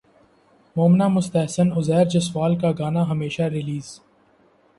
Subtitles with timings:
[0.75, 3.99] مومنہ مستحسن عزیر جسوال کا گانا ہمیشہ ریلیز